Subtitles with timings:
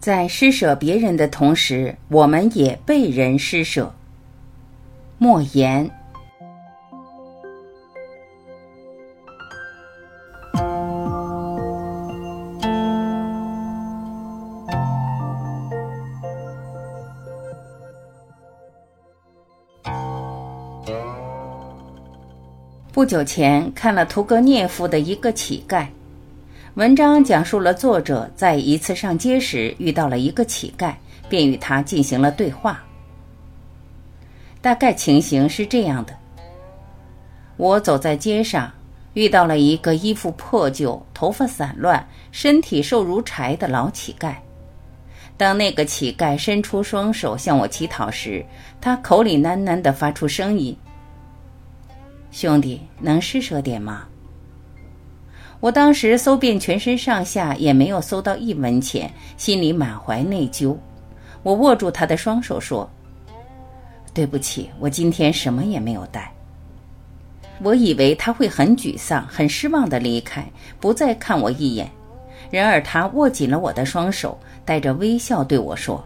[0.00, 3.94] 在施舍别人的同时，我们也被人施舍。
[5.18, 5.90] 莫言。
[22.90, 25.86] 不久前看了屠格涅夫的一个乞丐。
[26.74, 30.94] 文章讲述了作者在一次上街时遇到了一个乞丐，
[31.28, 32.80] 便与他进行了对话。
[34.60, 36.14] 大概情形是这样的：
[37.56, 38.72] 我走在街上，
[39.14, 44.36] 遇到了一个衣服破旧、头发散乱、身体瘦如柴的老乞丐。
[45.36, 48.46] 当那个乞丐伸出双手向我乞讨时，
[48.80, 50.76] 他口里喃喃地发出声音
[52.30, 54.06] ：“兄弟，能施舍点吗？”
[55.60, 60.74] 我当时搜遍全身上下，也没有搜到一文钱，心里满怀内疚。
[61.42, 62.88] 我握住他的双手说
[64.14, 66.32] ：“对不起，我今天什么也没有带。”
[67.62, 70.42] 我以为他会很沮丧、很失望的离开，
[70.80, 71.90] 不再看我一眼。
[72.50, 76.02] 然而他握紧了我的双手，带着微笑对我说：“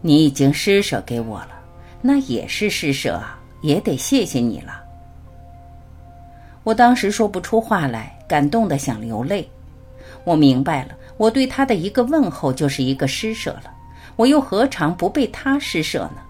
[0.00, 1.50] 你已经施舍给我了，
[2.00, 3.22] 那也是施舍，
[3.60, 4.81] 也得谢谢你了。”
[6.64, 9.48] 我当时说不出话来，感动的想流泪。
[10.24, 13.64] 我明白了，我对他的一个问候就是一个施舍了。
[14.16, 16.22] 我又何尝不被他施舍呢？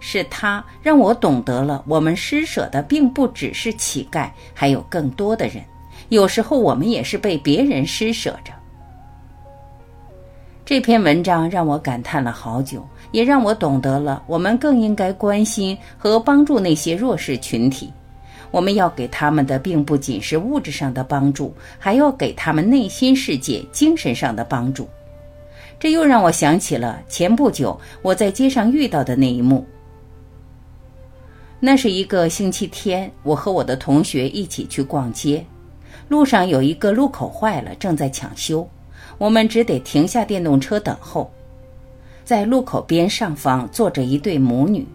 [0.00, 5.62] 是他让我懂得了，我们施舍的并不只是乞丐，还有更多的人。
[6.08, 8.52] 有时候我们也是被别人施舍着。
[10.64, 12.82] 这篇文章让我感叹了好久，
[13.12, 17.92] 也让我懂得了，我们更应该关心和帮助那些弱势群体。
[18.50, 24.88] 我们要给他们的并不仅是物质上的帮助，还要给他们内心世界、精神上的帮助。
[25.78, 29.64] 这又让我想起了前不久我在街上遇到的那一幕。
[31.58, 35.44] 那是一个星期天，我和我的同学一起去逛街，
[36.08, 38.68] 路上有一个路口坏了，正在抢修，
[39.16, 41.30] 我们只得停下电动车等候。
[42.24, 44.86] 在路口边上方坐着一对母女，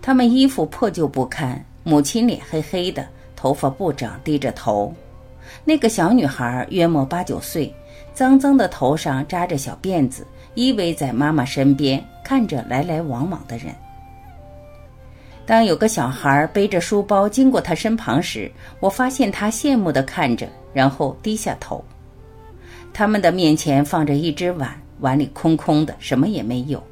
[0.00, 1.64] 她们衣服破旧不堪。
[1.84, 3.06] 母亲脸黑黑的，
[3.36, 4.92] 头发不整，低着头。
[5.64, 7.72] 那个小女孩约莫八九岁，
[8.14, 13.66] 脏脏的头上扎着小辫子，依偎在妈妈身边，看着来来往往的人。
[15.46, 21.84] 当有个小孩背着书包经过她身旁时，我发现她羡慕地看着，然后低下头。
[22.94, 26.82] 他们的面前放着一只碗，碗里空空的，什么也没有。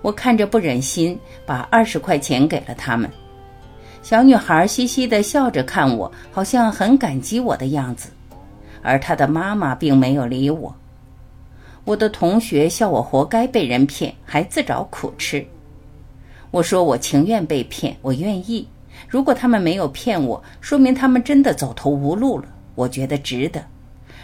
[0.00, 3.10] 我看着不忍心，把二十块钱给了他们。
[4.06, 8.08] 小女孩嘻嘻地笑着看我，好像很感激我的样子，
[8.80, 10.72] 而她的妈妈并没有理我。
[11.84, 15.44] 我的同学笑我活该被人骗，还自找苦吃。
[16.52, 18.68] 我说我情愿被骗，我愿意。
[19.08, 22.44] 如果他们没有骗我，说明他们真的走投无路了，
[22.76, 23.60] 我觉得值得。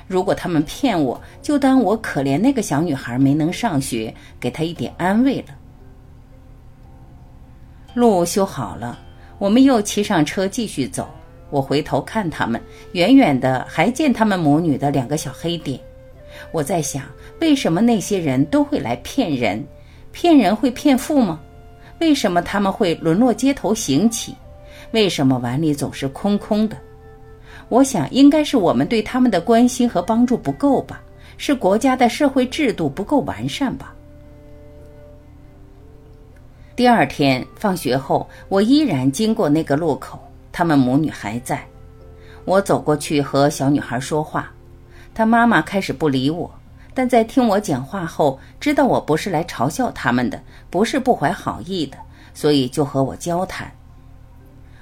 [0.06, 5.46] 如果他们骗我，就当我可怜那个小女孩没能上学，给她一点安慰了。
[7.94, 8.96] 路修好了。
[9.42, 11.12] 我们又骑上车继续走。
[11.50, 15.80] 我回头看他们，远远的还见他们母女的两个小黑点。
[16.52, 17.02] 我在想，
[17.40, 19.60] 为什么那些人都会来骗人？
[20.12, 21.40] 骗人会骗富吗？
[21.98, 24.32] 为什么他们会沦落街头行乞？
[24.92, 26.76] 为什么碗里总是空空的？
[27.68, 31.02] 我想，应该是我们对他们的关心和帮助不够吧？
[31.36, 33.92] 是国家的社会制度不够完善吧？
[36.74, 40.18] 第二天放学后，我依然经过那个路口，
[40.50, 41.62] 他们母女还在。
[42.46, 44.50] 我走过去和小女孩说话，
[45.12, 46.50] 她妈妈开始不理我，
[46.94, 51.98] 但在听我讲话后，知道我不是来嘲笑他们的，不是不怀好意的，
[52.32, 53.70] 所以就和我交谈。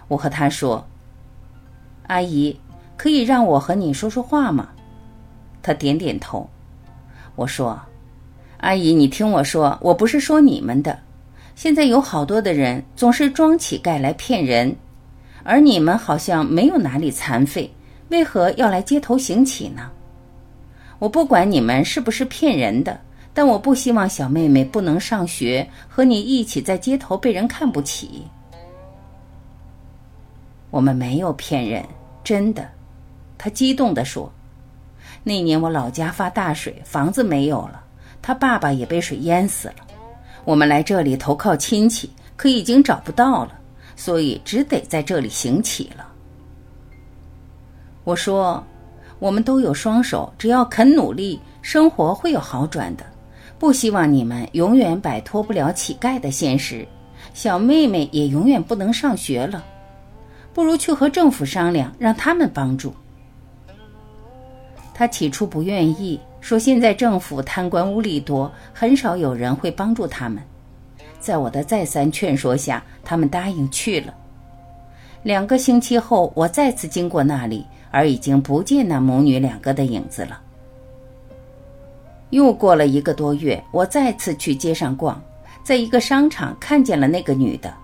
[0.06, 0.86] 我和她说
[2.06, 2.56] ：“阿姨，
[2.96, 4.68] 可以让我和你说说话吗？”
[5.60, 6.48] 她点点头。
[7.34, 7.76] 我说
[8.58, 10.96] ：“阿姨，你听我说，我不是说你们的。”
[11.54, 14.74] 现在有好多的人总是装乞丐来骗人，
[15.42, 17.70] 而你们好像没有哪里残废，
[18.08, 19.90] 为何要来街头行乞呢？
[20.98, 22.98] 我不管你们是不是骗人的，
[23.32, 28.24] 但我不希望小妹妹不能上学，和你一起在街头被人看不起。
[30.70, 31.84] 我们没有骗人，
[32.22, 32.68] 真的。
[33.36, 34.32] 他激动地说
[35.24, 37.82] ：“那年我老家发大水，房子没有了，
[38.22, 39.74] 他爸爸也被水淹死了。”
[40.44, 43.52] 我们来这里投靠亲戚，可已经找不到了，
[43.96, 46.06] 所以只得在这里行乞了。
[48.04, 48.64] 我说，
[49.18, 53.04] 我们都有双手，只要肯努力，生活会有好转的。
[53.58, 56.88] 不希望你们永远摆脱不了乞丐的现实，
[57.34, 59.62] 小妹妹也永远不能上学了。
[60.54, 62.94] 不如去和政府商量，让他们帮助。
[64.94, 70.42] 他起初不愿意，说现在政府贪官污吏多，很少有人会帮助他们。
[71.18, 74.14] 在我的再三劝说下，他们答应去了。
[75.22, 80.40] 两个星期后，我再次经过那里，而已经不见那母女两个的影子了。
[82.30, 85.20] 又过了一个多月，我再次去街上逛，
[85.62, 87.74] 在一个商场看见了那个女的。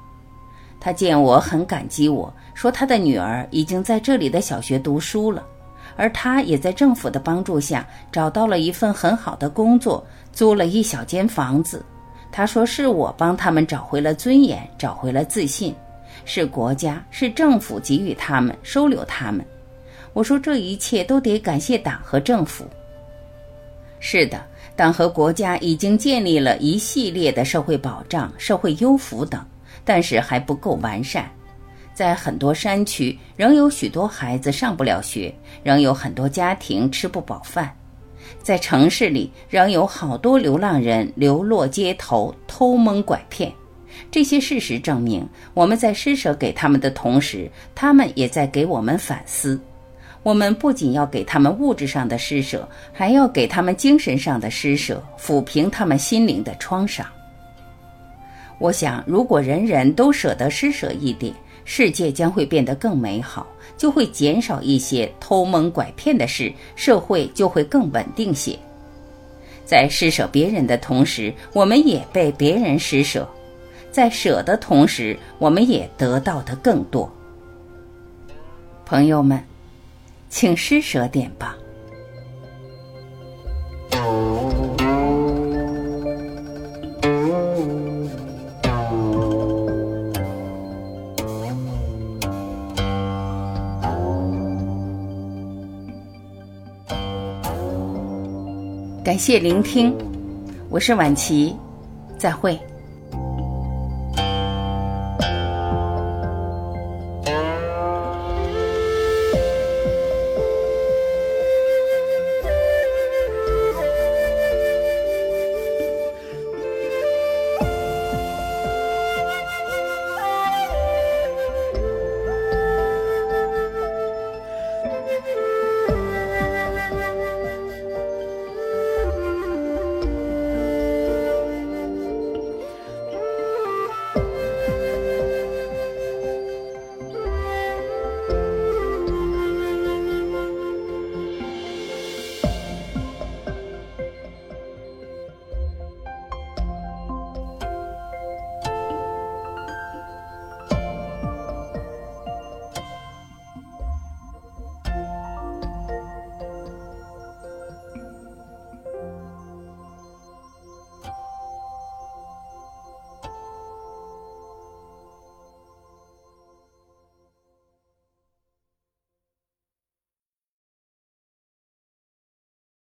[0.81, 5.45] 她见我很感激我，说她的女儿已经在这里的小学读书了，
[5.97, 11.85] 而他也在政府的帮助下找到了一份很好的工作，租了一小间房子。
[12.31, 15.75] 他说是我帮他们找回了尊严，找回了自信。
[16.25, 19.45] 是国家，是政府给予他们收留他们。
[20.13, 22.65] 我说这一切都得感谢党和政府。
[24.01, 24.43] 是的，
[24.75, 29.43] 党和国家已经建立了一系列的社会保障、社会优抚等，
[29.85, 31.31] 但是还不够完善。
[31.97, 37.75] 在很多山区，仍有许多孩子上不了学，仍有很多家庭吃不饱饭。
[38.43, 43.51] 在城市里，仍有好多流浪人流落街头，偷蒙拐骗。
[44.11, 49.59] 这些事实证明，我们在施舍给他们的同时，他们也在给我们反思。
[50.23, 57.07] 我们不仅要给他们物质上的施舍，还要给他们精神上的施舍，抚平他们心灵的创伤。
[58.59, 61.33] 我想，如果人人都舍得施舍一点，
[61.67, 63.47] 世界将会变得更美好，
[63.77, 68.57] 就会减少一些偷蒙拐骗的事，社会就会更稳定些。
[69.65, 73.29] 在施舍别人的同时，我们也被别人施舍。
[73.91, 77.13] 在舍的同时，我们也得到的更多。
[78.85, 79.43] 朋友们，
[80.29, 81.57] 请施舍点吧。
[99.07, 99.97] 感谢聆听，
[100.69, 101.55] 我是晚琪，
[102.19, 102.59] 再会。